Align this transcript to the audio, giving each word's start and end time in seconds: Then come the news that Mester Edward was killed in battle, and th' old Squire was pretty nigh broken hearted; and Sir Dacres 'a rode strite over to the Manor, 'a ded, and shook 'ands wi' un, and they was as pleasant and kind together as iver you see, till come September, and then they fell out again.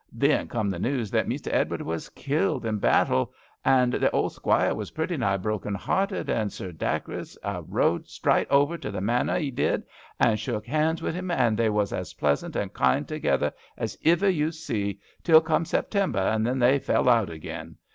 Then 0.11 0.47
come 0.47 0.71
the 0.71 0.79
news 0.79 1.11
that 1.11 1.27
Mester 1.27 1.51
Edward 1.53 1.83
was 1.83 2.09
killed 2.09 2.65
in 2.65 2.79
battle, 2.79 3.33
and 3.63 3.91
th' 3.93 4.11
old 4.11 4.33
Squire 4.33 4.73
was 4.73 4.89
pretty 4.89 5.15
nigh 5.15 5.37
broken 5.37 5.75
hearted; 5.75 6.27
and 6.27 6.51
Sir 6.51 6.71
Dacres 6.71 7.37
'a 7.43 7.61
rode 7.61 8.07
strite 8.07 8.49
over 8.49 8.79
to 8.79 8.89
the 8.89 8.99
Manor, 8.99 9.35
'a 9.35 9.51
ded, 9.51 9.83
and 10.19 10.39
shook 10.39 10.67
'ands 10.67 11.03
wi' 11.03 11.09
un, 11.11 11.29
and 11.29 11.55
they 11.55 11.69
was 11.69 11.93
as 11.93 12.15
pleasant 12.15 12.55
and 12.55 12.73
kind 12.73 13.07
together 13.07 13.53
as 13.77 13.95
iver 14.03 14.27
you 14.31 14.51
see, 14.51 14.99
till 15.23 15.39
come 15.39 15.65
September, 15.65 16.17
and 16.17 16.47
then 16.47 16.57
they 16.57 16.79
fell 16.79 17.07
out 17.07 17.29
again. 17.29 17.75